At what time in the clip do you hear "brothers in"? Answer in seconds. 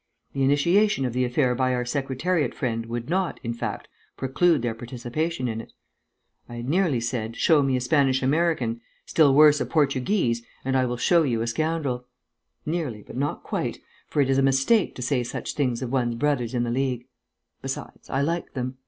16.15-16.63